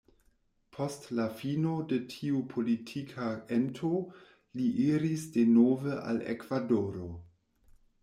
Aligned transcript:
Post 0.77 1.03
la 1.19 1.27
fino 1.41 1.73
de 1.91 1.99
tiu 2.13 2.41
politika 2.55 3.29
ento 3.59 3.93
li 4.09 4.69
iris 4.89 5.31
denove 5.39 6.03
al 6.11 6.23
Ekvadoro. 6.37 7.17